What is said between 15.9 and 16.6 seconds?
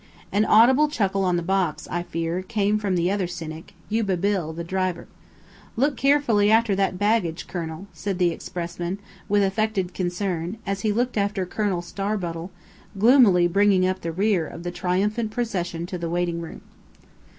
the waiting